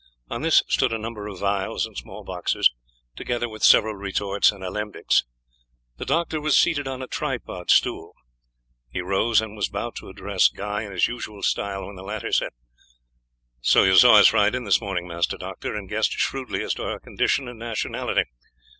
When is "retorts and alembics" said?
3.93-5.25